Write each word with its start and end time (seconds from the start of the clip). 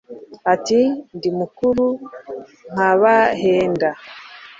ati 0.53 0.81
ndi 1.15 1.29
mukuru 1.37 1.85
nkabahenda 2.71 3.89